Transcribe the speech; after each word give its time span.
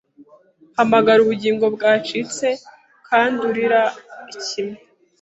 Hamagara 0.77 1.19
Ubugingo 1.21 1.65
bwacitse 1.75 2.47
kandi 3.07 3.37
urira 3.47 3.81
ikime 4.33 4.75